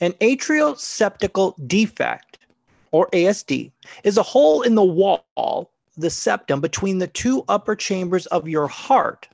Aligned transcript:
An 0.00 0.12
atrial 0.14 0.76
septal 0.76 1.54
defect, 1.66 2.38
or 2.92 3.08
ASD, 3.10 3.72
is 4.04 4.16
a 4.16 4.22
hole 4.22 4.62
in 4.62 4.76
the 4.76 4.84
wall, 4.84 5.72
the 5.96 6.10
septum, 6.10 6.60
between 6.60 6.98
the 6.98 7.08
two 7.08 7.44
upper 7.48 7.74
chambers 7.74 8.26
of 8.26 8.48
your 8.48 8.68
heart. 8.68 9.28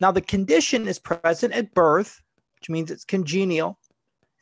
Now, 0.00 0.10
the 0.10 0.20
condition 0.20 0.88
is 0.88 0.98
present 0.98 1.54
at 1.54 1.74
birth, 1.74 2.20
which 2.58 2.68
means 2.68 2.90
it's 2.90 3.04
congenial, 3.04 3.78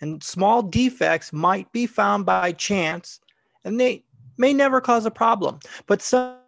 and 0.00 0.22
small 0.22 0.62
defects 0.62 1.32
might 1.32 1.70
be 1.72 1.86
found 1.86 2.24
by 2.24 2.52
chance, 2.52 3.20
and 3.64 3.78
they 3.78 4.04
may 4.38 4.54
never 4.54 4.80
cause 4.80 5.04
a 5.04 5.10
problem. 5.10 5.60
But 5.86 6.00
some 6.00 6.38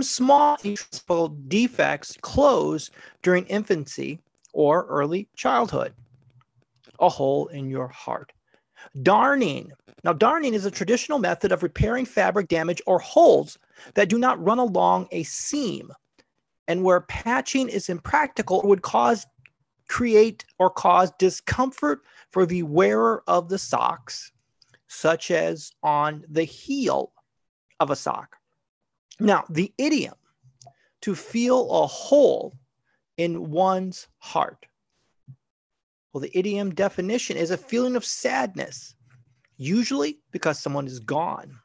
small 0.00 0.56
atrial 0.58 1.36
defects 1.48 2.16
close 2.20 2.90
during 3.22 3.46
infancy 3.46 4.20
or 4.52 4.86
early 4.86 5.28
childhood 5.34 5.92
a 7.00 7.08
hole 7.08 7.46
in 7.48 7.70
your 7.70 7.88
heart. 7.88 8.32
Darning. 9.02 9.72
Now, 10.04 10.12
darning 10.12 10.54
is 10.54 10.64
a 10.64 10.70
traditional 10.70 11.18
method 11.18 11.52
of 11.52 11.62
repairing 11.62 12.04
fabric 12.04 12.48
damage 12.48 12.80
or 12.86 12.98
holes 12.98 13.58
that 13.94 14.08
do 14.08 14.18
not 14.18 14.42
run 14.44 14.58
along 14.58 15.08
a 15.10 15.24
seam 15.24 15.90
and 16.68 16.84
where 16.84 17.00
patching 17.00 17.68
is 17.68 17.88
impractical 17.88 18.62
would 18.62 18.82
cause 18.82 19.26
create 19.88 20.44
or 20.58 20.70
cause 20.70 21.10
discomfort 21.18 22.02
for 22.30 22.44
the 22.44 22.62
wearer 22.62 23.24
of 23.26 23.48
the 23.48 23.58
socks 23.58 24.30
such 24.86 25.30
as 25.30 25.72
on 25.82 26.22
the 26.28 26.44
heel 26.44 27.12
of 27.80 27.90
a 27.90 27.96
sock 27.96 28.36
now 29.18 29.44
the 29.48 29.72
idiom 29.78 30.14
to 31.00 31.14
feel 31.14 31.70
a 31.70 31.86
hole 31.86 32.54
in 33.16 33.50
one's 33.50 34.08
heart 34.18 34.66
well, 36.12 36.20
the 36.20 36.36
idiom 36.36 36.74
definition 36.74 37.36
is 37.36 37.50
a 37.50 37.56
feeling 37.56 37.96
of 37.96 38.04
sadness, 38.04 38.94
usually 39.56 40.20
because 40.30 40.58
someone 40.58 40.86
is 40.86 41.00
gone. 41.00 41.58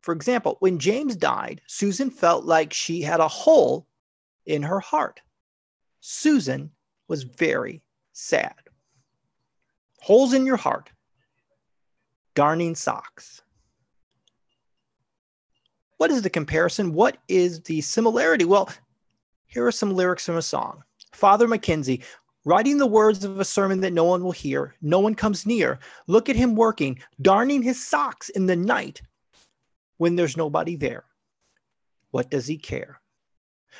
For 0.00 0.12
example, 0.12 0.56
when 0.60 0.78
James 0.78 1.16
died, 1.16 1.60
Susan 1.66 2.10
felt 2.10 2.44
like 2.44 2.72
she 2.72 3.02
had 3.02 3.20
a 3.20 3.28
hole 3.28 3.86
in 4.46 4.62
her 4.62 4.80
heart. 4.80 5.20
Susan 6.00 6.70
was 7.08 7.22
very 7.24 7.82
sad. 8.12 8.54
Holes 10.00 10.32
in 10.32 10.46
your 10.46 10.56
heart, 10.56 10.90
darning 12.34 12.74
socks. 12.74 13.42
What 15.98 16.10
is 16.10 16.22
the 16.22 16.30
comparison? 16.30 16.94
What 16.94 17.18
is 17.28 17.60
the 17.62 17.80
similarity? 17.80 18.44
Well, 18.44 18.70
here 19.46 19.66
are 19.66 19.72
some 19.72 19.94
lyrics 19.94 20.24
from 20.24 20.36
a 20.36 20.42
song. 20.42 20.84
Father 21.12 21.48
Mackenzie, 21.48 22.02
writing 22.48 22.78
the 22.78 22.86
words 22.86 23.24
of 23.24 23.38
a 23.38 23.44
sermon 23.44 23.78
that 23.78 23.92
no 23.92 24.04
one 24.04 24.24
will 24.24 24.32
hear. 24.32 24.74
No 24.80 25.00
one 25.00 25.14
comes 25.14 25.44
near. 25.44 25.78
Look 26.06 26.30
at 26.30 26.36
him 26.36 26.56
working, 26.56 26.98
darning 27.20 27.60
his 27.60 27.86
socks 27.86 28.30
in 28.30 28.46
the 28.46 28.56
night 28.56 29.02
when 29.98 30.16
there's 30.16 30.34
nobody 30.34 30.74
there. 30.74 31.04
What 32.10 32.30
does 32.30 32.46
he 32.46 32.56
care? 32.56 33.02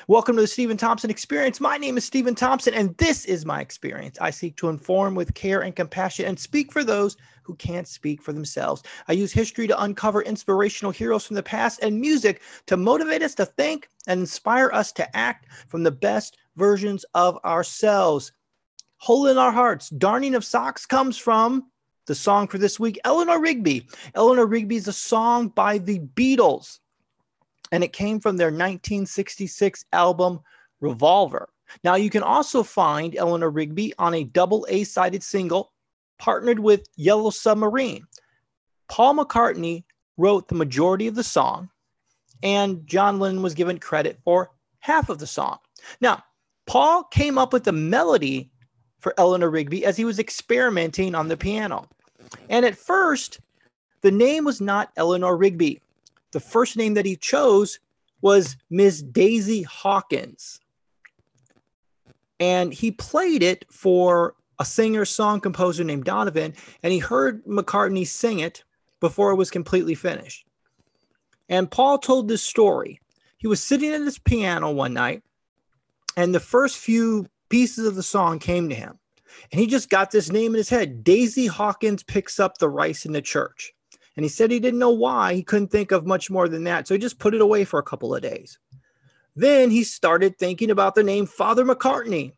Welcome 0.07 0.35
to 0.35 0.43
the 0.43 0.47
Steven 0.47 0.77
Thompson 0.77 1.09
Experience. 1.09 1.59
My 1.59 1.77
name 1.77 1.97
is 1.97 2.05
Steven 2.05 2.35
Thompson, 2.35 2.75
and 2.75 2.95
this 2.97 3.25
is 3.25 3.43
my 3.43 3.59
experience. 3.59 4.19
I 4.21 4.29
seek 4.29 4.55
to 4.57 4.69
inform 4.69 5.15
with 5.15 5.33
care 5.33 5.61
and 5.61 5.75
compassion 5.75 6.25
and 6.25 6.39
speak 6.39 6.71
for 6.71 6.83
those 6.83 7.17
who 7.41 7.55
can't 7.55 7.87
speak 7.87 8.21
for 8.21 8.33
themselves. 8.33 8.83
I 9.07 9.13
use 9.13 9.31
history 9.31 9.65
to 9.65 9.81
uncover 9.81 10.21
inspirational 10.21 10.91
heroes 10.91 11.25
from 11.25 11.37
the 11.37 11.41
past 11.41 11.79
and 11.81 11.99
music 11.99 12.43
to 12.67 12.77
motivate 12.77 13.23
us 13.23 13.33
to 13.35 13.47
think 13.47 13.89
and 14.05 14.19
inspire 14.19 14.69
us 14.71 14.91
to 14.91 15.17
act 15.17 15.47
from 15.67 15.81
the 15.81 15.89
best 15.89 16.37
versions 16.55 17.03
of 17.15 17.43
ourselves. 17.43 18.31
Hole 18.99 19.27
in 19.27 19.37
Our 19.37 19.51
Hearts, 19.51 19.89
Darning 19.89 20.35
of 20.35 20.43
Socks 20.43 20.85
comes 20.85 21.17
from 21.17 21.65
the 22.05 22.15
song 22.15 22.49
for 22.49 22.57
this 22.57 22.79
week, 22.79 22.99
Eleanor 23.05 23.39
Rigby. 23.39 23.87
Eleanor 24.13 24.45
Rigby 24.45 24.75
is 24.75 24.89
a 24.89 24.93
song 24.93 25.47
by 25.47 25.77
the 25.77 25.99
Beatles, 25.99 26.79
and 27.71 27.81
it 27.81 27.93
came 27.93 28.19
from 28.19 28.35
their 28.35 28.47
1966 28.47 29.85
album 29.93 30.41
Revolver. 30.81 31.47
Now, 31.81 31.95
you 31.95 32.09
can 32.09 32.23
also 32.23 32.61
find 32.61 33.15
Eleanor 33.15 33.49
Rigby 33.49 33.93
on 33.97 34.15
a 34.15 34.25
double 34.25 34.67
A 34.69 34.83
sided 34.83 35.23
single 35.23 35.71
partnered 36.17 36.59
with 36.59 36.85
Yellow 36.97 37.29
Submarine. 37.29 38.05
Paul 38.89 39.15
McCartney 39.15 39.85
wrote 40.17 40.49
the 40.49 40.55
majority 40.55 41.07
of 41.07 41.15
the 41.15 41.23
song, 41.23 41.69
and 42.43 42.85
John 42.85 43.17
Lennon 43.17 43.43
was 43.43 43.53
given 43.53 43.79
credit 43.79 44.19
for 44.25 44.51
half 44.79 45.07
of 45.07 45.19
the 45.19 45.27
song. 45.27 45.59
Now, 46.01 46.21
Paul 46.67 47.05
came 47.05 47.37
up 47.37 47.53
with 47.53 47.63
the 47.63 47.71
melody 47.71 48.51
for 48.99 49.13
Eleanor 49.17 49.49
Rigby 49.49 49.85
as 49.85 49.97
he 49.97 50.05
was 50.05 50.19
experimenting 50.19 51.15
on 51.15 51.27
the 51.27 51.37
piano. 51.37 51.87
And 52.49 52.65
at 52.65 52.77
first, 52.77 53.39
the 54.01 54.11
name 54.11 54.45
was 54.45 54.61
not 54.61 54.91
Eleanor 54.95 55.35
Rigby. 55.35 55.81
The 56.31 56.39
first 56.39 56.77
name 56.77 56.93
that 56.93 57.05
he 57.05 57.15
chose 57.15 57.79
was 58.21 58.57
Miss 58.69 59.01
Daisy 59.01 59.63
Hawkins. 59.63 60.59
And 62.39 62.73
he 62.73 62.91
played 62.91 63.43
it 63.43 63.65
for 63.69 64.35
a 64.59 64.65
singer 64.65 65.05
song 65.05 65.39
composer 65.39 65.83
named 65.83 66.05
Donovan, 66.05 66.53
and 66.83 66.93
he 66.93 66.99
heard 66.99 67.43
McCartney 67.45 68.05
sing 68.05 68.39
it 68.39 68.63
before 68.99 69.31
it 69.31 69.35
was 69.35 69.49
completely 69.49 69.95
finished. 69.95 70.45
And 71.47 71.71
Paul 71.71 71.97
told 71.97 72.27
this 72.27 72.43
story. 72.43 72.99
He 73.37 73.47
was 73.47 73.63
sitting 73.63 73.91
at 73.91 74.01
his 74.01 74.19
piano 74.19 74.71
one 74.71 74.93
night, 74.93 75.23
and 76.17 76.35
the 76.35 76.41
first 76.41 76.77
few 76.77 77.27
pieces 77.49 77.85
of 77.85 77.95
the 77.95 78.03
song 78.03 78.39
came 78.39 78.69
to 78.69 78.75
him. 78.75 78.99
And 79.51 79.59
he 79.59 79.67
just 79.67 79.89
got 79.89 80.11
this 80.11 80.31
name 80.31 80.53
in 80.53 80.57
his 80.57 80.69
head 80.69 81.03
Daisy 81.03 81.47
Hawkins 81.47 82.03
picks 82.03 82.39
up 82.39 82.57
the 82.57 82.69
rice 82.69 83.05
in 83.05 83.13
the 83.13 83.21
church. 83.21 83.73
And 84.15 84.23
he 84.23 84.29
said 84.29 84.51
he 84.51 84.59
didn't 84.59 84.79
know 84.79 84.89
why. 84.89 85.33
He 85.33 85.43
couldn't 85.43 85.71
think 85.71 85.91
of 85.91 86.05
much 86.05 86.29
more 86.29 86.49
than 86.49 86.65
that. 86.65 86.87
So 86.87 86.93
he 86.93 86.99
just 86.99 87.19
put 87.19 87.33
it 87.33 87.41
away 87.41 87.63
for 87.63 87.79
a 87.79 87.83
couple 87.83 88.13
of 88.13 88.21
days. 88.21 88.59
Then 89.35 89.69
he 89.69 89.83
started 89.83 90.37
thinking 90.37 90.71
about 90.71 90.95
the 90.95 91.03
name 91.03 91.25
Father 91.25 91.63
McCartney 91.63 92.33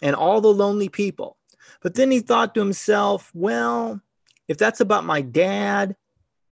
and 0.00 0.14
all 0.14 0.40
the 0.40 0.52
lonely 0.52 0.88
people. 0.88 1.38
But 1.80 1.94
then 1.94 2.10
he 2.10 2.20
thought 2.20 2.54
to 2.54 2.60
himself, 2.60 3.30
well, 3.34 4.00
if 4.48 4.58
that's 4.58 4.80
about 4.80 5.04
my 5.04 5.22
dad 5.22 5.96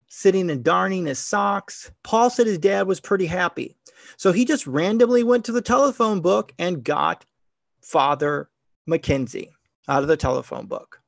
sitting 0.07 0.49
and 0.49 0.63
darning 0.63 1.05
his 1.05 1.19
socks, 1.19 1.91
Paul 2.03 2.29
said 2.29 2.47
his 2.47 2.57
dad 2.57 2.87
was 2.87 2.99
pretty 2.99 3.27
happy. 3.27 3.75
So 4.17 4.31
he 4.31 4.45
just 4.45 4.65
randomly 4.65 5.23
went 5.23 5.45
to 5.45 5.51
the 5.51 5.61
telephone 5.61 6.21
book 6.21 6.53
and 6.57 6.83
got 6.83 7.25
Father 7.89 8.51
Mackenzie 8.85 9.49
out 9.87 10.03
of 10.03 10.07
the 10.07 10.15
telephone 10.15 10.67
book. 10.67 11.01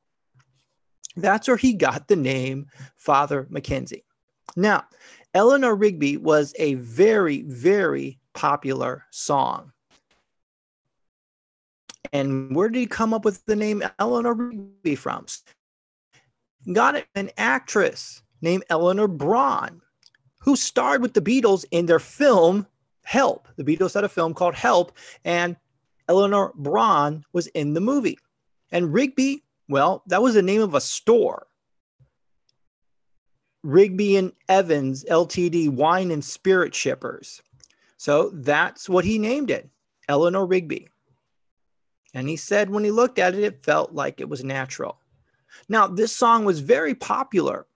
That's 1.14 1.46
where 1.46 1.56
he 1.56 1.74
got 1.74 2.08
the 2.08 2.16
name 2.16 2.66
Father 2.96 3.46
Mackenzie. 3.50 4.04
Now, 4.56 4.86
Eleanor 5.32 5.76
Rigby 5.76 6.16
was 6.16 6.52
a 6.58 6.74
very, 6.74 7.42
very 7.42 8.18
popular 8.34 9.04
song. 9.12 9.72
And 12.12 12.54
where 12.56 12.68
did 12.68 12.80
he 12.80 12.86
come 12.86 13.14
up 13.14 13.24
with 13.24 13.44
the 13.46 13.54
name 13.54 13.84
Eleanor 14.00 14.34
Rigby 14.34 14.96
from? 14.96 15.26
Got 16.72 16.96
it, 16.96 17.06
an 17.14 17.30
actress 17.38 18.22
named 18.40 18.64
Eleanor 18.68 19.06
Bron, 19.06 19.80
who 20.40 20.56
starred 20.56 21.00
with 21.00 21.14
the 21.14 21.22
Beatles 21.22 21.64
in 21.70 21.86
their 21.86 22.00
film 22.00 22.66
Help. 23.04 23.48
The 23.56 23.64
Beatles 23.64 23.94
had 23.94 24.04
a 24.04 24.08
film 24.08 24.34
called 24.34 24.54
Help, 24.54 24.96
and 25.24 25.56
Eleanor 26.08 26.52
Bron 26.54 27.24
was 27.32 27.46
in 27.48 27.74
the 27.74 27.80
movie. 27.80 28.18
And 28.70 28.92
Rigby, 28.92 29.42
well, 29.68 30.02
that 30.06 30.22
was 30.22 30.34
the 30.34 30.42
name 30.42 30.62
of 30.62 30.74
a 30.74 30.80
store. 30.80 31.46
Rigby 33.62 34.16
and 34.16 34.32
Evans 34.48 35.04
LTD 35.04 35.70
Wine 35.70 36.10
and 36.10 36.24
Spirit 36.24 36.74
Shippers. 36.74 37.40
So 37.96 38.30
that's 38.30 38.88
what 38.88 39.04
he 39.04 39.18
named 39.18 39.50
it, 39.50 39.68
Eleanor 40.08 40.46
Rigby. 40.46 40.88
And 42.14 42.28
he 42.28 42.36
said 42.36 42.68
when 42.68 42.84
he 42.84 42.90
looked 42.90 43.18
at 43.18 43.34
it, 43.34 43.44
it 43.44 43.64
felt 43.64 43.92
like 43.92 44.20
it 44.20 44.28
was 44.28 44.42
natural. 44.42 44.98
Now, 45.68 45.86
this 45.86 46.14
song 46.14 46.44
was 46.44 46.60
very 46.60 46.94
popular. 46.94 47.66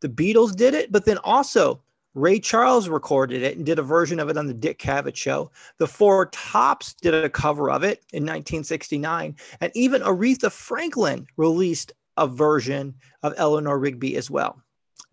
The 0.00 0.08
Beatles 0.08 0.54
did 0.54 0.74
it, 0.74 0.92
but 0.92 1.04
then 1.04 1.18
also 1.18 1.82
Ray 2.14 2.40
Charles 2.40 2.88
recorded 2.88 3.42
it 3.42 3.56
and 3.56 3.64
did 3.64 3.78
a 3.78 3.82
version 3.82 4.18
of 4.18 4.28
it 4.28 4.36
on 4.36 4.46
the 4.46 4.54
Dick 4.54 4.78
Cavett 4.78 5.16
show. 5.16 5.50
The 5.78 5.86
Four 5.86 6.26
Tops 6.26 6.94
did 6.94 7.14
a 7.14 7.30
cover 7.30 7.70
of 7.70 7.84
it 7.84 8.04
in 8.12 8.24
1969. 8.24 9.36
And 9.60 9.72
even 9.74 10.02
Aretha 10.02 10.50
Franklin 10.50 11.26
released 11.36 11.92
a 12.16 12.26
version 12.26 12.94
of 13.22 13.34
Eleanor 13.36 13.78
Rigby 13.78 14.16
as 14.16 14.30
well. 14.30 14.60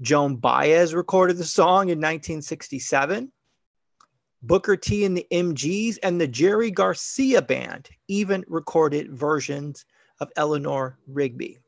Joan 0.01 0.37
Baez 0.37 0.93
recorded 0.93 1.37
the 1.37 1.45
song 1.45 1.89
in 1.89 1.99
1967. 1.99 3.31
Booker 4.43 4.77
T 4.77 5.05
and 5.05 5.17
the 5.17 5.27
MGs 5.31 5.97
and 6.03 6.21
the 6.21 6.27
Jerry 6.27 6.71
Garcia 6.71 7.41
Band 7.41 7.89
even 8.07 8.43
recorded 8.47 9.11
versions 9.11 9.85
of 10.19 10.31
Eleanor 10.35 10.97
Rigby. 11.07 11.59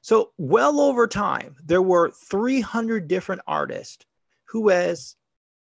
So, 0.00 0.32
well 0.38 0.80
over 0.80 1.06
time, 1.06 1.56
there 1.64 1.82
were 1.82 2.10
300 2.10 3.08
different 3.08 3.42
artists 3.46 4.04
who 4.44 4.68
has 4.68 5.16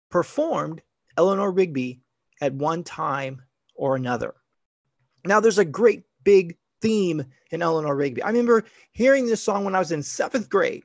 performed 0.09 0.81
Eleanor 1.17 1.51
Rigby 1.51 2.01
at 2.41 2.53
one 2.53 2.83
time 2.83 3.41
or 3.75 3.95
another. 3.95 4.33
Now, 5.25 5.39
there's 5.39 5.59
a 5.59 5.65
great 5.65 6.03
big 6.23 6.57
theme 6.81 7.25
in 7.51 7.61
Eleanor 7.61 7.95
Rigby. 7.95 8.23
I 8.23 8.29
remember 8.29 8.65
hearing 8.91 9.25
this 9.25 9.43
song 9.43 9.65
when 9.65 9.75
I 9.75 9.79
was 9.79 9.91
in 9.91 10.03
seventh 10.03 10.49
grade, 10.49 10.83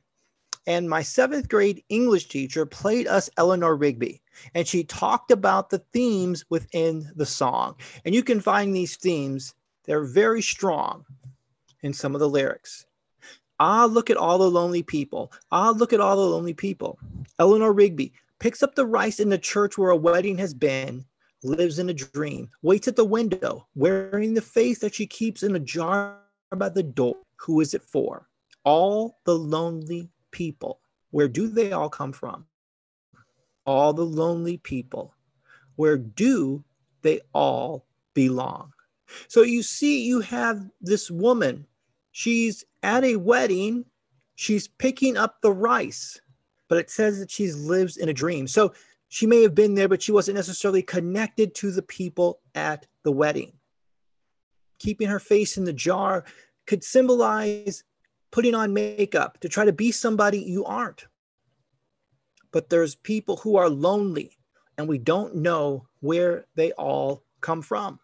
and 0.67 0.89
my 0.89 1.03
seventh 1.03 1.49
grade 1.49 1.83
English 1.89 2.29
teacher 2.29 2.67
played 2.67 3.07
us 3.07 3.31
Eleanor 3.37 3.77
Rigby, 3.77 4.23
and 4.55 4.67
she 4.67 4.85
talked 4.85 5.31
about 5.31 5.71
the 5.71 5.79
themes 5.93 6.45
within 6.51 7.11
the 7.17 7.27
song. 7.27 7.77
And 8.05 8.15
you 8.15 8.23
can 8.23 8.41
find 8.41 8.75
these 8.75 8.97
themes, 8.97 9.55
they're 9.85 10.05
very 10.05 10.43
strong 10.43 11.05
in 11.83 11.93
some 11.93 12.15
of 12.15 12.21
the 12.21 12.29
lyrics. 12.29 12.86
Ah, 13.59 13.87
look 13.87 14.11
at 14.11 14.17
all 14.17 14.39
the 14.39 14.51
lonely 14.51 14.83
people. 14.83 15.33
Ah, 15.51 15.71
look 15.71 15.93
at 15.93 16.01
all 16.01 16.17
the 16.17 16.23
lonely 16.23 16.55
people. 16.55 16.99
Eleanor 17.39 17.73
Rigby 17.73 18.13
picks 18.39 18.63
up 18.63 18.75
the 18.75 18.87
rice 18.87 19.19
in 19.21 19.29
the 19.29 19.39
church 19.39 19.79
where 19.79 19.91
a 19.91 19.97
wedding 19.97 20.37
has 20.39 20.53
been, 20.53 21.05
lives 21.43 21.79
in 21.79 21.89
a 21.89 21.95
dream, 21.95 22.51
waits 22.63 22.89
at 22.89 22.97
the 22.97 23.05
window, 23.05 23.67
wearing 23.75 24.35
the 24.35 24.43
face 24.43 24.79
that 24.81 24.95
she 24.95 25.07
keeps 25.07 25.43
in 25.43 25.57
a 25.57 25.61
jar 25.61 26.19
by 26.55 26.69
the 26.69 26.83
door. 26.83 27.17
Who 27.37 27.61
is 27.61 27.75
it 27.75 27.83
for? 27.83 28.29
All 28.65 29.19
the 29.25 29.35
lonely 29.35 30.11
people. 30.31 30.81
Where 31.11 31.29
do 31.29 31.49
they 31.49 31.73
all 31.73 31.89
come 31.89 32.13
from? 32.13 32.47
All 33.65 33.93
the 33.93 34.05
lonely 34.05 34.59
people. 34.59 35.15
Where 35.77 35.97
do 35.97 36.65
they 37.03 37.21
all 37.33 37.87
belong? 38.15 38.73
So 39.29 39.43
you 39.43 39.63
see, 39.63 40.05
you 40.05 40.21
have 40.21 40.69
this 40.81 41.11
woman. 41.11 41.67
She's 42.17 42.65
at 42.83 43.05
a 43.05 43.17
wedding. 43.17 43.85
She's 44.37 44.69
picking 44.69 45.19
up 45.19 45.43
the 45.43 45.53
rice, 45.53 46.19
but 46.67 46.79
it 46.79 46.89
says 46.89 47.19
that 47.19 47.31
she 47.31 47.53
lives 47.53 47.99
in 47.99 48.09
a 48.09 48.15
dream. 48.15 48.49
So 48.49 48.73
she 49.09 49.27
may 49.27 49.43
have 49.43 49.55
been 49.55 49.75
there, 49.75 49.87
but 49.87 50.01
she 50.01 50.13
wasn't 50.13 50.37
necessarily 50.37 50.81
connected 50.81 51.55
to 51.57 51.71
the 51.71 51.83
people 51.83 52.41
at 52.55 52.87
the 53.03 53.13
wedding. 53.13 53.53
Keeping 54.79 55.09
her 55.09 55.19
face 55.19 55.59
in 55.59 55.65
the 55.65 55.75
jar 55.75 56.25
could 56.67 56.83
symbolize 56.83 57.85
putting 58.33 58.55
on 58.55 58.73
makeup 58.73 59.39
to 59.41 59.51
try 59.51 59.67
to 59.67 59.73
be 59.75 59.93
somebody 59.93 60.39
you 60.39 60.65
aren't. 60.65 61.05
But 62.51 62.71
there's 62.71 62.95
people 62.95 63.37
who 63.37 63.57
are 63.57 63.69
lonely 63.69 64.39
and 64.79 64.89
we 64.89 64.97
don't 64.97 65.35
know 65.35 65.87
where 66.01 66.47
they 66.55 66.73
all 66.73 67.25
come 67.43 67.61
from. 67.61 68.01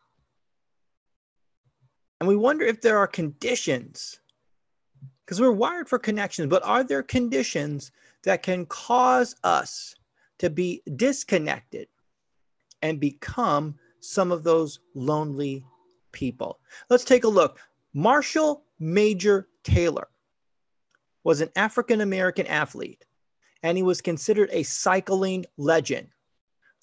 And 2.23 2.29
we 2.29 2.37
wonder 2.37 2.65
if 2.65 2.81
there 2.81 2.99
are 2.99 3.09
conditions, 3.09 4.21
because 5.25 5.41
we're 5.41 5.51
wired 5.51 5.89
for 5.89 5.99
connections, 5.99 6.49
but 6.49 6.63
are 6.63 6.85
there 6.85 7.03
conditions 7.03 7.91
that 8.23 8.45
can 8.45 8.65
cause 8.67 9.35
us 9.43 9.97
to 10.39 10.49
be 10.49 10.85
disconnected 10.95 11.89
and 12.81 13.01
become 13.01 13.75
some 13.99 14.31
of 14.31 14.45
those 14.45 14.79
lonely 14.95 15.65
people? 16.13 16.61
Let's 16.89 17.03
take 17.03 17.25
a 17.25 17.29
look. 17.29 17.59
Marshall 17.93 18.63
Major 18.79 19.49
Taylor 19.65 20.07
was 21.25 21.41
an 21.41 21.51
African 21.57 22.03
American 22.03 22.47
athlete, 22.47 23.05
and 23.65 23.77
he 23.77 23.83
was 23.83 24.01
considered 24.01 24.51
a 24.53 24.63
cycling 24.63 25.45
legend, 25.57 26.07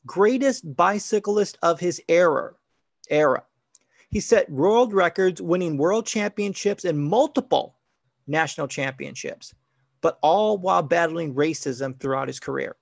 greatest 0.05 0.75
bicyclist 0.75 1.57
of 1.63 1.79
his 1.79 2.01
era. 2.09 2.55
Era. 3.09 3.45
He 4.11 4.19
set 4.19 4.49
world 4.49 4.93
records, 4.93 5.41
winning 5.41 5.77
world 5.77 6.05
championships 6.05 6.85
and 6.85 6.97
multiple 6.97 7.75
national 8.27 8.67
championships, 8.67 9.53
but 10.01 10.17
all 10.21 10.57
while 10.57 10.81
battling 10.81 11.35
racism 11.35 11.99
throughout 11.99 12.27
his 12.27 12.39
career. 12.39 12.75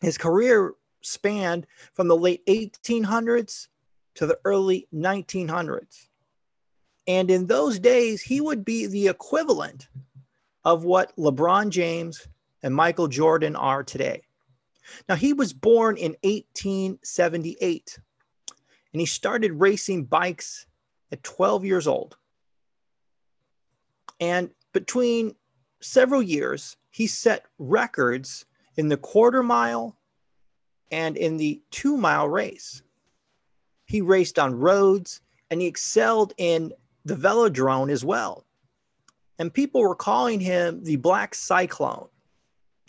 His 0.00 0.16
career 0.16 0.74
spanned 1.02 1.66
from 1.94 2.08
the 2.08 2.16
late 2.16 2.44
1800s 2.46 3.68
to 4.14 4.26
the 4.26 4.38
early 4.44 4.88
1900s. 4.94 6.08
And 7.06 7.30
in 7.30 7.46
those 7.46 7.78
days, 7.78 8.22
he 8.22 8.40
would 8.40 8.64
be 8.64 8.86
the 8.86 9.08
equivalent 9.08 9.88
of 10.64 10.84
what 10.84 11.16
LeBron 11.16 11.70
James 11.70 12.26
and 12.62 12.74
Michael 12.74 13.08
Jordan 13.08 13.54
are 13.54 13.84
today. 13.84 14.22
Now, 15.08 15.14
he 15.14 15.32
was 15.32 15.52
born 15.52 15.96
in 15.96 16.16
1878 16.22 17.98
and 18.96 19.00
he 19.02 19.04
started 19.04 19.52
racing 19.52 20.04
bikes 20.04 20.64
at 21.12 21.22
12 21.22 21.66
years 21.66 21.86
old. 21.86 22.16
And 24.20 24.48
between 24.72 25.34
several 25.82 26.22
years, 26.22 26.78
he 26.88 27.06
set 27.06 27.44
records 27.58 28.46
in 28.78 28.88
the 28.88 28.96
quarter 28.96 29.42
mile 29.42 29.98
and 30.90 31.18
in 31.18 31.36
the 31.36 31.60
two 31.70 31.98
mile 31.98 32.26
race. 32.26 32.82
He 33.84 34.00
raced 34.00 34.38
on 34.38 34.54
roads 34.54 35.20
and 35.50 35.60
he 35.60 35.66
excelled 35.66 36.32
in 36.38 36.72
the 37.04 37.16
velodrome 37.16 37.90
as 37.90 38.02
well. 38.02 38.46
And 39.38 39.52
people 39.52 39.82
were 39.82 39.94
calling 39.94 40.40
him 40.40 40.82
the 40.84 40.96
Black 40.96 41.34
Cyclone. 41.34 42.08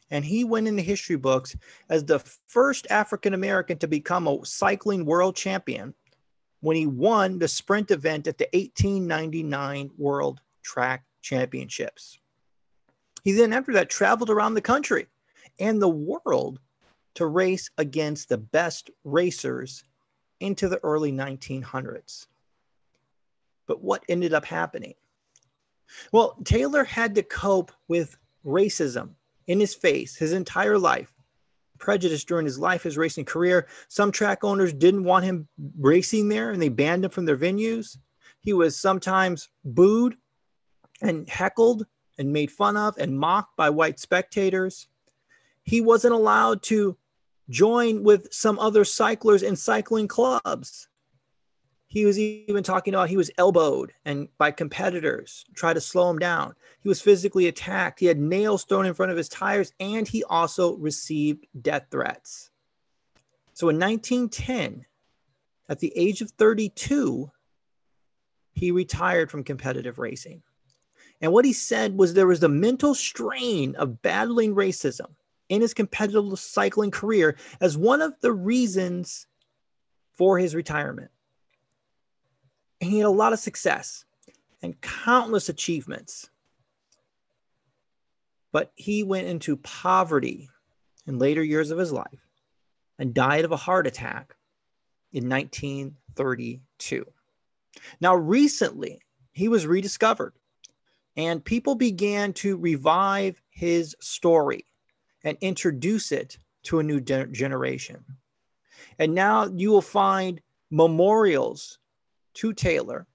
And 0.10 0.24
he 0.24 0.44
went 0.44 0.68
into 0.68 0.82
history 0.82 1.18
books 1.18 1.56
as 1.90 2.06
the 2.06 2.20
first 2.48 2.88
African 2.90 3.34
American 3.34 3.78
to 3.80 3.88
become 3.88 4.28
a 4.28 4.46
cycling 4.46 5.06
world 5.06 5.36
champion 5.36 5.94
when 6.62 6.76
he 6.78 6.88
won 6.88 7.40
the 7.40 7.48
sprint 7.48 7.92
event 7.92 8.28
at 8.28 8.38
the 8.38 8.48
1899 8.54 9.92
World 9.98 10.42
Track 10.64 11.04
Championships. 11.22 12.20
He 13.24 13.34
then, 13.34 13.52
after 13.52 13.74
that, 13.74 13.90
traveled 13.90 14.30
around 14.30 14.54
the 14.54 14.62
country 14.62 15.08
and 15.60 15.82
the 15.82 15.90
world 15.90 16.60
to 17.16 17.26
race 17.26 17.70
against 17.78 18.30
the 18.30 18.38
best 18.38 18.90
racers 19.04 19.84
into 20.40 20.70
the 20.70 20.80
early 20.84 21.12
1900s. 21.12 22.28
But 23.66 23.84
what 23.84 24.04
ended 24.08 24.34
up 24.34 24.46
happening? 24.46 24.94
Well, 26.12 26.38
Taylor 26.44 26.84
had 26.84 27.16
to 27.16 27.24
cope 27.24 27.72
with 27.88 28.18
racism 28.46 29.16
in 29.48 29.60
his 29.60 29.74
face 29.74 30.16
his 30.16 30.34
entire 30.34 30.78
life, 30.78 31.12
prejudice 31.80 32.24
during 32.24 32.46
his 32.46 32.60
life, 32.60 32.84
his 32.84 32.98
racing 32.98 33.26
career. 33.26 33.68
Some 33.88 34.12
track 34.12 34.44
owners 34.44 34.74
didn't 34.74 35.04
want 35.04 35.26
him 35.26 35.48
racing 35.80 36.30
there 36.30 36.52
and 36.52 36.62
they 36.62 36.70
banned 36.70 37.06
him 37.06 37.12
from 37.12 37.26
their 37.26 37.38
venues. 37.38 37.98
He 38.40 38.54
was 38.54 38.78
sometimes 38.78 39.50
booed 39.64 40.16
and 41.02 41.28
heckled 41.28 41.86
and 42.18 42.34
made 42.34 42.52
fun 42.52 42.78
of 42.78 42.98
and 42.98 43.18
mocked 43.18 43.56
by 43.58 43.70
white 43.70 44.00
spectators. 44.00 44.88
He 45.64 45.82
wasn't 45.82 46.14
allowed 46.14 46.64
to 46.64 46.98
join 47.50 48.04
with 48.04 48.32
some 48.32 48.60
other 48.60 48.84
cyclers 48.84 49.44
in 49.44 49.56
cycling 49.56 50.08
clubs. 50.08 50.88
He 51.90 52.06
was 52.06 52.20
even 52.20 52.64
talking 52.64 52.94
about 52.94 53.10
he 53.10 53.18
was 53.18 53.32
elbowed 53.38 53.94
and 54.04 54.28
by 54.38 54.52
competitors 54.52 55.46
try 55.56 55.74
to 55.74 55.80
slow 55.80 56.10
him 56.10 56.20
down. 56.20 56.54
He 56.82 56.90
was 56.90 57.02
physically 57.02 57.48
attacked. 57.48 58.00
He 58.00 58.08
had 58.08 58.20
nails 58.20 58.66
thrown 58.66 58.86
in 58.86 58.94
front 58.94 59.12
of 59.12 59.18
his 59.18 59.30
tires, 59.30 59.72
and 59.80 60.06
he 60.08 60.24
also 60.26 60.76
received 60.76 61.48
death 61.62 61.88
threats. 61.90 62.50
So 63.54 63.70
in 63.70 63.80
1910, 63.80 64.86
at 65.70 65.80
the 65.80 65.94
age 65.96 66.22
of 66.22 66.32
32, 66.32 67.32
he 68.54 68.72
retired 68.72 69.32
from 69.32 69.44
competitive 69.44 69.98
racing. 69.98 70.44
And 71.22 71.32
what 71.32 71.46
he 71.46 71.54
said 71.54 71.98
was 71.98 72.14
there 72.14 72.28
was 72.28 72.42
the 72.42 72.50
mental 72.50 72.96
strain 72.96 73.76
of 73.76 74.02
battling 74.02 74.56
racism 74.56 75.16
in 75.50 75.62
his 75.62 75.74
competitive 75.74 76.38
cycling 76.38 76.92
career 76.92 77.38
as 77.62 77.78
one 77.78 78.02
of 78.02 78.14
the 78.22 78.34
reasons 78.34 79.26
for 80.14 80.38
his 80.38 80.54
retirement. 80.54 81.12
He 82.80 83.00
had 83.00 83.08
a 83.08 83.12
lot 83.12 83.34
of 83.34 83.40
success 83.40 84.06
and 84.62 84.80
countless 84.82 85.50
achievements. 85.50 86.30
But 88.52 88.72
he 88.76 89.04
went 89.04 89.28
into 89.28 89.58
poverty 89.58 90.50
in 91.06 91.20
later 91.20 91.44
years 91.44 91.72
of 91.72 91.78
his 91.78 91.92
life 91.92 92.28
and 92.98 93.14
died 93.14 93.46
of 93.46 93.52
a 93.52 93.58
heart 93.58 93.88
attack 93.88 94.36
in 95.12 95.30
1932. 95.30 97.06
Now, 98.02 98.16
recently, 98.16 99.00
he 99.32 99.48
was 99.48 99.68
rediscovered 99.68 100.34
and 101.16 101.44
people 101.44 101.76
began 101.76 102.32
to 102.32 102.58
revive 102.58 103.42
his 103.50 103.96
story 104.00 104.66
and 105.24 105.38
introduce 105.42 106.12
it 106.12 106.38
to 106.64 106.80
a 106.80 106.84
new 106.84 107.02
generation. 107.02 108.04
And 109.00 109.16
now 109.16 109.46
you 109.46 109.72
will 109.72 109.82
find 109.82 110.40
memorials 110.70 111.80
to 112.38 112.54
Taylor 112.54 113.08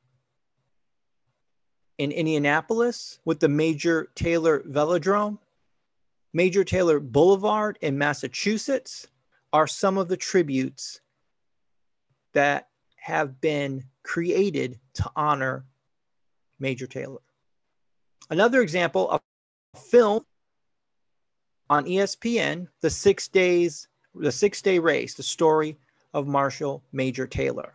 in 1.99 2.11
Indianapolis 2.11 3.21
with 3.25 3.38
the 3.38 3.49
Major 3.49 4.09
Taylor 4.17 4.64
Velodrome. 4.69 5.38
Major 6.33 6.64
Taylor 6.64 6.99
Boulevard 6.99 7.79
in 7.83 7.97
Massachusetts 7.97 9.07
are 9.52 9.69
some 9.69 9.97
of 9.97 10.09
the 10.09 10.17
tributes 10.17 11.00
that 12.33 12.69
have 12.97 13.41
been 13.41 13.85
created 14.02 14.81
to 14.95 15.09
honor 15.14 15.67
Major 16.59 16.88
Taylor. 16.88 17.21
Another 18.29 18.61
example 18.61 19.09
of 19.09 19.21
a 19.75 19.79
film 19.79 20.26
on 21.71 21.85
ESPN, 21.85 22.67
the 22.81 22.91
six 22.91 23.29
days, 23.29 23.87
the 24.17 24.33
six 24.33 24.62
day 24.62 24.81
race, 24.81 25.14
the 25.14 25.23
story 25.23 25.76
of 26.12 26.26
Marshall 26.26 26.83
Major 26.91 27.29
Taylor 27.29 27.75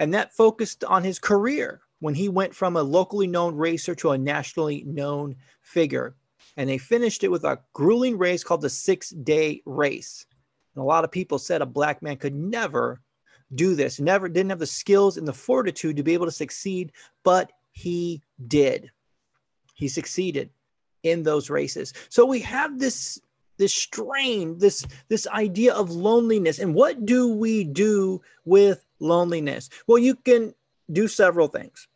and 0.00 0.14
that 0.14 0.32
focused 0.32 0.82
on 0.82 1.04
his 1.04 1.18
career 1.18 1.82
when 2.00 2.14
he 2.14 2.30
went 2.30 2.54
from 2.54 2.76
a 2.76 2.82
locally 2.82 3.26
known 3.26 3.54
racer 3.54 3.94
to 3.94 4.10
a 4.10 4.18
nationally 4.18 4.82
known 4.86 5.36
figure. 5.60 6.16
And 6.56 6.68
they 6.68 6.78
finished 6.78 7.22
it 7.22 7.30
with 7.30 7.44
a 7.44 7.60
grueling 7.74 8.16
race 8.16 8.42
called 8.42 8.62
the 8.62 8.70
six 8.70 9.10
day 9.10 9.62
race. 9.66 10.24
And 10.74 10.82
a 10.82 10.86
lot 10.86 11.04
of 11.04 11.12
people 11.12 11.38
said 11.38 11.60
a 11.60 11.66
black 11.66 12.02
man 12.02 12.16
could 12.16 12.34
never 12.34 13.02
do 13.54 13.74
this, 13.74 14.00
never 14.00 14.28
didn't 14.28 14.50
have 14.50 14.58
the 14.58 14.66
skills 14.66 15.18
and 15.18 15.28
the 15.28 15.34
fortitude 15.34 15.96
to 15.98 16.02
be 16.02 16.14
able 16.14 16.26
to 16.26 16.32
succeed, 16.32 16.92
but 17.22 17.52
he 17.72 18.22
did. 18.48 18.90
He 19.74 19.88
succeeded 19.88 20.48
in 21.02 21.22
those 21.22 21.50
races. 21.50 21.92
So 22.08 22.24
we 22.24 22.40
have 22.40 22.78
this 22.78 23.20
this 23.60 23.74
strain, 23.74 24.56
this 24.56 24.86
this 25.08 25.26
idea 25.28 25.74
of 25.74 25.90
loneliness. 25.90 26.58
And 26.58 26.74
what 26.74 27.04
do 27.04 27.28
we 27.28 27.62
do 27.62 28.22
with 28.46 28.86
loneliness? 28.98 29.68
Well, 29.86 29.98
you 29.98 30.14
can 30.14 30.54
do 30.90 31.06
several 31.06 31.46
things. 31.46 31.86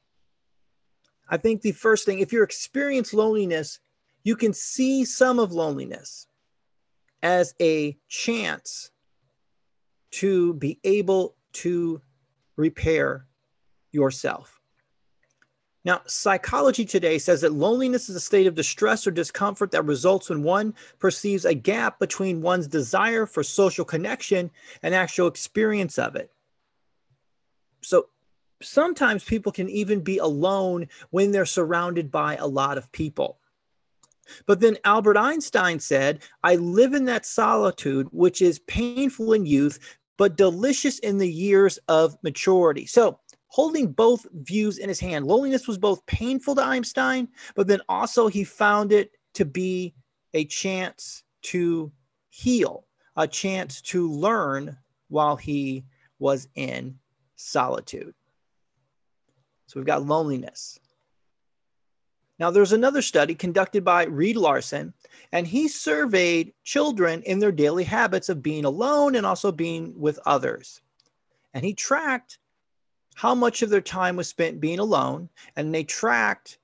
I 1.28 1.38
think 1.38 1.62
the 1.62 1.72
first 1.72 2.04
thing, 2.04 2.18
if 2.18 2.34
you 2.34 2.42
experience 2.42 3.14
loneliness, 3.14 3.80
you 4.24 4.36
can 4.36 4.52
see 4.52 5.06
some 5.06 5.38
of 5.38 5.52
loneliness 5.52 6.26
as 7.22 7.54
a 7.62 7.96
chance 8.08 8.90
to 10.10 10.52
be 10.54 10.78
able 10.84 11.34
to 11.64 12.02
repair 12.56 13.26
yourself. 13.90 14.53
Now, 15.84 16.00
psychology 16.06 16.86
today 16.86 17.18
says 17.18 17.42
that 17.42 17.52
loneliness 17.52 18.08
is 18.08 18.16
a 18.16 18.20
state 18.20 18.46
of 18.46 18.54
distress 18.54 19.06
or 19.06 19.10
discomfort 19.10 19.70
that 19.72 19.84
results 19.84 20.30
when 20.30 20.42
one 20.42 20.74
perceives 20.98 21.44
a 21.44 21.54
gap 21.54 21.98
between 21.98 22.40
one's 22.40 22.66
desire 22.66 23.26
for 23.26 23.42
social 23.42 23.84
connection 23.84 24.50
and 24.82 24.94
actual 24.94 25.26
experience 25.26 25.98
of 25.98 26.16
it. 26.16 26.30
So 27.82 28.06
sometimes 28.62 29.24
people 29.24 29.52
can 29.52 29.68
even 29.68 30.00
be 30.00 30.18
alone 30.18 30.88
when 31.10 31.32
they're 31.32 31.44
surrounded 31.44 32.10
by 32.10 32.36
a 32.36 32.46
lot 32.46 32.78
of 32.78 32.90
people. 32.90 33.38
But 34.46 34.60
then 34.60 34.78
Albert 34.84 35.18
Einstein 35.18 35.80
said, 35.80 36.22
I 36.42 36.56
live 36.56 36.94
in 36.94 37.04
that 37.04 37.26
solitude, 37.26 38.08
which 38.10 38.40
is 38.40 38.58
painful 38.60 39.34
in 39.34 39.44
youth, 39.44 39.98
but 40.16 40.36
delicious 40.36 40.98
in 41.00 41.18
the 41.18 41.30
years 41.30 41.78
of 41.88 42.16
maturity. 42.22 42.86
So, 42.86 43.20
holding 43.54 43.92
both 43.92 44.26
views 44.32 44.78
in 44.78 44.88
his 44.88 44.98
hand, 44.98 45.24
loneliness 45.24 45.68
was 45.68 45.78
both 45.78 46.04
painful 46.06 46.56
to 46.56 46.60
Einstein, 46.60 47.28
but 47.54 47.68
then 47.68 47.80
also 47.88 48.26
he 48.26 48.42
found 48.42 48.90
it 48.90 49.12
to 49.32 49.44
be 49.44 49.94
a 50.32 50.44
chance 50.46 51.22
to 51.40 51.92
heal, 52.30 52.84
a 53.14 53.28
chance 53.28 53.80
to 53.80 54.10
learn 54.10 54.76
while 55.06 55.36
he 55.36 55.84
was 56.18 56.48
in 56.56 56.98
solitude. 57.36 58.12
So, 59.68 59.78
we've 59.78 59.86
got 59.86 60.04
loneliness. 60.04 60.80
Now, 62.40 62.50
there's 62.50 62.72
another 62.72 63.02
study 63.02 63.36
conducted 63.36 63.84
by 63.84 64.06
Reed 64.06 64.36
Larson, 64.36 64.94
and 65.30 65.46
he 65.46 65.68
surveyed 65.68 66.52
children 66.64 67.22
in 67.22 67.38
their 67.38 67.52
daily 67.52 67.84
habits 67.84 68.28
of 68.28 68.42
being 68.42 68.64
alone 68.64 69.14
and 69.14 69.24
also 69.24 69.52
being 69.52 69.94
with 69.96 70.18
others. 70.26 70.80
And 71.52 71.64
he 71.64 71.72
tracked 71.72 72.40
how 73.14 73.34
much 73.34 73.62
of 73.62 73.70
their 73.70 73.80
time 73.80 74.16
was 74.16 74.28
spent 74.28 74.60
being 74.60 74.78
alone, 74.78 75.28
and 75.56 75.74
they 75.74 75.84
tracked 75.84 76.58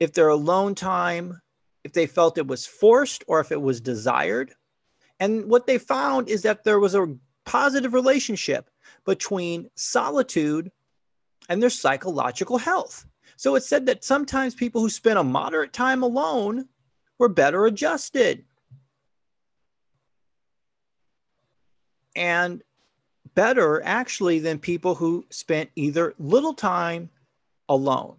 if 0.00 0.12
their 0.12 0.28
alone 0.28 0.74
time, 0.74 1.40
if 1.84 1.92
they 1.92 2.06
felt 2.06 2.38
it 2.38 2.46
was 2.46 2.66
forced 2.66 3.24
or 3.26 3.40
if 3.40 3.52
it 3.52 3.60
was 3.60 3.80
desired. 3.80 4.52
And 5.20 5.46
what 5.46 5.66
they 5.66 5.78
found 5.78 6.28
is 6.28 6.42
that 6.42 6.64
there 6.64 6.78
was 6.78 6.94
a 6.94 7.14
positive 7.44 7.94
relationship 7.94 8.70
between 9.04 9.70
solitude 9.74 10.70
and 11.48 11.62
their 11.62 11.70
psychological 11.70 12.58
health. 12.58 13.06
So 13.36 13.54
it 13.54 13.62
said 13.62 13.86
that 13.86 14.04
sometimes 14.04 14.54
people 14.54 14.80
who 14.80 14.90
spent 14.90 15.18
a 15.18 15.24
moderate 15.24 15.72
time 15.72 16.02
alone 16.02 16.68
were 17.18 17.28
better 17.28 17.66
adjusted. 17.66 18.44
And 22.14 22.62
better 23.36 23.82
actually 23.84 24.40
than 24.40 24.58
people 24.58 24.96
who 24.96 25.24
spent 25.30 25.70
either 25.76 26.14
little 26.18 26.54
time 26.54 27.08
alone. 27.68 28.16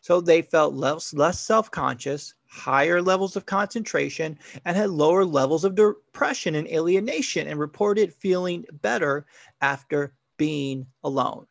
So 0.00 0.20
they 0.20 0.40
felt 0.40 0.72
less, 0.72 1.12
less 1.12 1.40
self 1.40 1.70
conscious, 1.70 2.32
higher 2.48 3.02
levels 3.02 3.34
of 3.34 3.44
concentration, 3.44 4.38
and 4.64 4.76
had 4.76 4.90
lower 4.90 5.24
levels 5.24 5.64
of 5.64 5.74
depression 5.74 6.54
and 6.54 6.68
alienation, 6.68 7.48
and 7.48 7.58
reported 7.58 8.14
feeling 8.14 8.64
better 8.80 9.26
after 9.60 10.14
being 10.36 10.86
alone. 11.02 11.46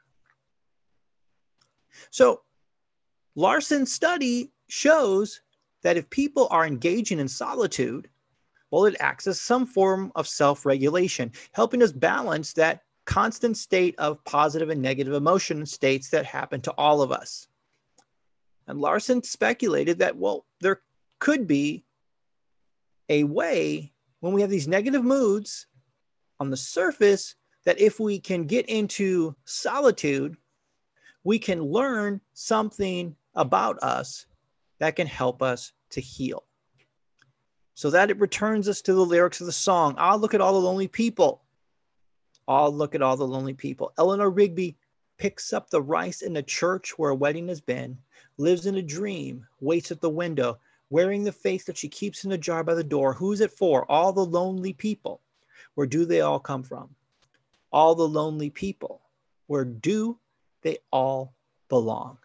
So 2.11 2.43
Larson's 3.35 3.91
study 3.91 4.53
shows 4.67 5.41
that 5.83 5.97
if 5.97 6.09
people 6.09 6.47
are 6.49 6.65
engaging 6.65 7.19
in 7.19 7.27
solitude, 7.27 8.09
well, 8.71 8.85
it 8.85 8.95
acts 9.01 9.27
as 9.27 9.39
some 9.41 9.65
form 9.65 10.13
of 10.15 10.29
self 10.29 10.65
regulation, 10.65 11.33
helping 11.51 11.83
us 11.83 11.91
balance 11.91 12.53
that 12.53 12.84
constant 13.05 13.57
state 13.57 13.95
of 13.97 14.23
positive 14.25 14.69
and 14.69 14.81
negative 14.81 15.13
emotion 15.13 15.65
states 15.65 16.09
that 16.09 16.25
happen 16.25 16.61
to 16.61 16.71
all 16.71 17.01
of 17.01 17.11
us. 17.11 17.47
And 18.67 18.81
Larson 18.81 19.23
speculated 19.23 19.99
that, 19.99 20.17
well, 20.17 20.45
there 20.61 20.81
could 21.19 21.47
be 21.47 21.85
a 23.09 23.23
way 23.23 23.93
when 24.19 24.33
we 24.33 24.41
have 24.41 24.49
these 24.49 24.67
negative 24.67 25.03
moods 25.03 25.67
on 26.39 26.49
the 26.49 26.57
surface 26.57 27.35
that 27.65 27.79
if 27.79 27.99
we 27.99 28.19
can 28.19 28.45
get 28.45 28.67
into 28.67 29.35
solitude, 29.45 30.35
we 31.23 31.39
can 31.39 31.61
learn 31.61 32.21
something 32.33 33.15
about 33.35 33.81
us 33.83 34.25
that 34.79 34.95
can 34.95 35.07
help 35.07 35.41
us 35.41 35.73
to 35.91 36.01
heal. 36.01 36.43
So 37.75 37.89
that 37.91 38.09
it 38.09 38.19
returns 38.19 38.69
us 38.69 38.81
to 38.83 38.93
the 38.93 39.05
lyrics 39.05 39.41
of 39.41 39.47
the 39.47 39.51
song. 39.51 39.95
I'll 39.97 40.17
look 40.17 40.33
at 40.33 40.41
all 40.41 40.53
the 40.53 40.65
lonely 40.65 40.87
people. 40.87 41.43
I'll 42.47 42.73
look 42.73 42.95
at 42.95 43.01
all 43.01 43.17
the 43.17 43.27
lonely 43.27 43.53
people. 43.53 43.93
Eleanor 43.97 44.29
Rigby 44.29 44.77
picks 45.17 45.53
up 45.53 45.69
the 45.69 45.81
rice 45.81 46.21
in 46.21 46.33
the 46.33 46.43
church 46.43 46.97
where 46.97 47.11
a 47.11 47.15
wedding 47.15 47.47
has 47.47 47.61
been, 47.61 47.97
lives 48.37 48.65
in 48.65 48.75
a 48.75 48.81
dream, 48.81 49.45
waits 49.59 49.91
at 49.91 50.01
the 50.01 50.09
window, 50.09 50.59
wearing 50.89 51.23
the 51.23 51.31
face 51.31 51.63
that 51.65 51.77
she 51.77 51.87
keeps 51.87 52.25
in 52.25 52.31
a 52.31 52.37
jar 52.37 52.63
by 52.63 52.73
the 52.73 52.83
door. 52.83 53.13
Who's 53.13 53.41
it 53.41 53.51
for? 53.51 53.89
All 53.89 54.13
the 54.13 54.25
lonely 54.25 54.73
people. 54.73 55.21
Where 55.75 55.87
do 55.87 56.05
they 56.05 56.21
all 56.21 56.39
come 56.39 56.63
from? 56.63 56.95
All 57.71 57.95
the 57.95 58.07
lonely 58.07 58.49
people. 58.49 59.01
Where 59.47 59.65
do 59.65 60.19
they 60.61 60.77
all 60.91 61.33
belong? 61.69 62.17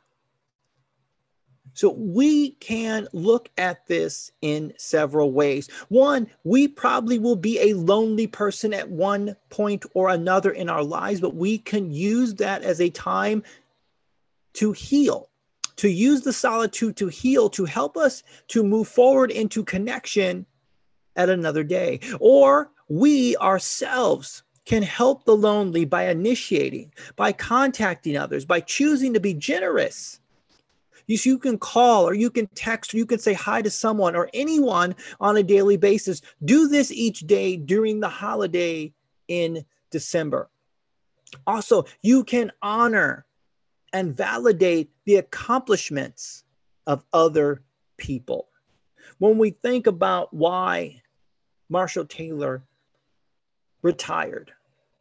So 1.74 1.90
we 1.90 2.52
can 2.52 3.08
look 3.12 3.50
at 3.56 3.86
this 3.86 4.32
in 4.42 4.72
several 4.76 5.32
ways. 5.32 5.68
One, 5.88 6.28
we 6.44 6.68
probably 6.68 7.18
will 7.18 7.36
be 7.36 7.58
a 7.60 7.74
lonely 7.74 8.26
person 8.26 8.74
at 8.74 8.90
one 8.90 9.36
point 9.48 9.84
or 9.94 10.08
another 10.08 10.50
in 10.50 10.68
our 10.68 10.82
lives, 10.82 11.20
but 11.20 11.34
we 11.34 11.58
can 11.58 11.90
use 11.90 12.34
that 12.36 12.62
as 12.62 12.80
a 12.80 12.90
time 12.90 13.42
to 14.54 14.72
heal, 14.72 15.30
to 15.76 15.88
use 15.88 16.22
the 16.22 16.32
solitude 16.32 16.96
to 16.96 17.08
heal, 17.08 17.48
to 17.50 17.64
help 17.64 17.96
us 17.96 18.22
to 18.48 18.62
move 18.62 18.88
forward 18.88 19.30
into 19.30 19.64
connection 19.64 20.46
at 21.16 21.28
another 21.28 21.64
day. 21.64 22.00
Or 22.18 22.70
we 22.88 23.36
ourselves 23.36 24.42
can 24.64 24.82
help 24.82 25.24
the 25.24 25.36
lonely 25.36 25.84
by 25.84 26.08
initiating, 26.08 26.92
by 27.16 27.32
contacting 27.32 28.16
others, 28.16 28.44
by 28.44 28.60
choosing 28.60 29.14
to 29.14 29.20
be 29.20 29.34
generous 29.34 30.20
you, 31.10 31.18
you 31.24 31.38
can 31.38 31.58
call 31.58 32.08
or 32.08 32.14
you 32.14 32.30
can 32.30 32.46
text 32.54 32.94
or 32.94 32.96
you 32.96 33.06
can 33.06 33.18
say 33.18 33.32
hi 33.32 33.62
to 33.62 33.70
someone 33.70 34.14
or 34.14 34.30
anyone 34.32 34.94
on 35.20 35.36
a 35.36 35.42
daily 35.42 35.76
basis. 35.76 36.22
Do 36.44 36.68
this 36.68 36.92
each 36.92 37.20
day 37.20 37.56
during 37.56 38.00
the 38.00 38.08
holiday 38.08 38.92
in 39.28 39.64
December. 39.90 40.50
Also, 41.46 41.84
you 42.02 42.24
can 42.24 42.52
honor 42.62 43.26
and 43.92 44.16
validate 44.16 44.90
the 45.04 45.16
accomplishments 45.16 46.44
of 46.86 47.04
other 47.12 47.62
people. 47.96 48.48
When 49.18 49.38
we 49.38 49.50
think 49.50 49.86
about 49.86 50.32
why 50.32 51.02
Marshall 51.68 52.06
Taylor 52.06 52.62
retired, 53.82 54.52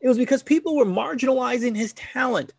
it 0.02 0.08
was 0.08 0.18
because 0.18 0.44
people 0.44 0.76
were 0.76 0.86
marginalizing 0.86 1.76
his 1.76 1.94
talent 1.94 2.54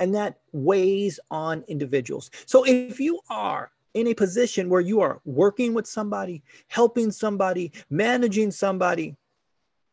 and 0.00 0.14
that 0.14 0.38
weighs 0.52 1.18
on 1.30 1.64
individuals. 1.68 2.30
So 2.46 2.64
if 2.64 3.00
you 3.00 3.20
are 3.30 3.70
in 3.94 4.06
a 4.08 4.14
position 4.14 4.68
where 4.68 4.80
you 4.80 5.00
are 5.00 5.20
working 5.24 5.74
with 5.74 5.86
somebody, 5.86 6.42
helping 6.68 7.10
somebody, 7.10 7.72
managing 7.90 8.50
somebody, 8.50 9.16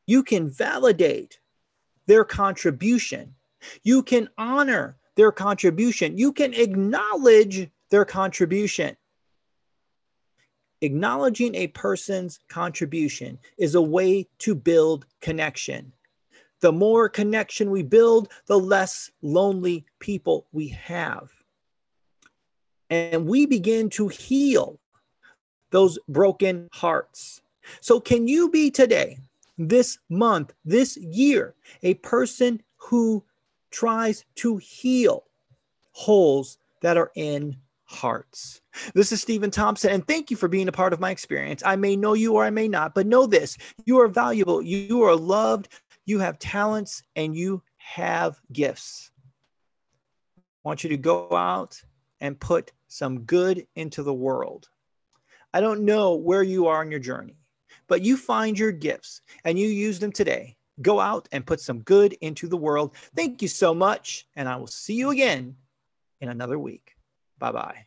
you 0.06 0.24
can 0.24 0.50
validate 0.50 1.40
their 2.06 2.24
contribution. 2.24 3.34
You 3.84 4.04
can 4.04 4.30
honor 4.38 4.98
their 5.16 5.32
contribution. 5.32 6.18
You 6.18 6.34
can 6.34 6.54
acknowledge 6.54 7.70
their 7.90 8.06
contribution. 8.06 8.96
Acknowledging 10.82 11.56
a 11.56 11.68
person's 11.68 12.40
contribution 12.48 13.40
is 13.58 13.76
a 13.76 13.82
way 13.82 14.28
to 14.40 14.54
build 14.54 15.08
connection. 15.22 15.94
The 16.66 16.72
more 16.72 17.10
connection 17.10 17.70
we 17.70 17.84
build, 17.84 18.30
the 18.48 18.58
less 18.58 19.12
lonely 19.22 19.86
people 20.00 20.48
we 20.52 20.70
have. 20.70 21.32
And 22.90 23.28
we 23.28 23.46
begin 23.46 23.88
to 23.92 24.08
heal 24.08 24.80
those 25.70 26.00
broken 26.08 26.68
hearts. 26.74 27.44
So, 27.82 28.00
can 28.00 28.28
you 28.28 28.50
be 28.50 28.72
today, 28.72 29.20
this 29.60 30.00
month, 30.10 30.56
this 30.66 30.98
year, 30.98 31.54
a 31.84 31.94
person 31.94 32.64
who 32.78 33.24
tries 33.70 34.26
to 34.38 34.58
heal 34.58 35.26
holes 35.92 36.58
that 36.82 36.98
are 36.98 37.12
in 37.14 37.58
hearts. 37.86 38.62
This 38.94 39.12
is 39.12 39.22
Steven 39.22 39.52
Thompson, 39.52 39.92
and 39.92 40.06
thank 40.06 40.30
you 40.30 40.38
for 40.38 40.48
being 40.48 40.68
a 40.68 40.72
part 40.72 40.92
of 40.92 41.00
my 41.00 41.12
experience. 41.12 41.62
I 41.66 41.76
may 41.76 41.96
know 41.96 42.14
you 42.14 42.34
or 42.34 42.44
I 42.44 42.50
may 42.50 42.68
not, 42.68 42.94
but 42.94 43.08
know 43.08 43.26
this 43.26 43.58
you 43.86 44.00
are 44.00 44.08
valuable, 44.08 44.62
you 44.62 45.04
are 45.04 45.16
loved, 45.16 45.70
you 46.06 46.20
have 46.20 46.40
talents, 46.40 47.04
and 47.16 47.36
you 47.36 47.62
have 47.78 48.40
gifts. 48.52 49.12
I 50.38 50.42
want 50.64 50.84
you 50.84 50.90
to 50.90 50.98
go 50.98 51.28
out 51.32 51.82
and 52.22 52.40
put 52.40 52.72
some 52.88 53.22
good 53.22 53.68
into 53.76 54.04
the 54.04 54.14
world. 54.14 54.68
I 55.54 55.62
don't 55.62 55.86
know 55.86 56.16
where 56.16 56.44
you 56.44 56.68
are 56.68 56.82
in 56.82 56.92
your 56.92 57.00
journey, 57.00 57.38
but 57.88 58.02
you 58.02 58.18
find 58.18 58.58
your 58.58 58.72
gifts 58.72 59.22
and 59.44 59.58
you 59.58 59.68
use 59.68 60.00
them 60.00 60.12
today. 60.12 60.58
Go 60.82 61.00
out 61.00 61.30
and 61.32 61.46
put 61.46 61.62
some 61.62 61.80
good 61.82 62.14
into 62.22 62.48
the 62.48 62.58
world. 62.58 62.96
Thank 63.16 63.42
you 63.42 63.48
so 63.48 63.74
much, 63.74 64.28
and 64.36 64.50
I 64.50 64.58
will 64.58 64.68
see 64.68 64.96
you 64.96 65.12
again 65.12 65.56
in 66.20 66.30
another 66.30 66.60
week. 66.60 66.96
Bye 67.40 67.52
bye. 67.52 67.86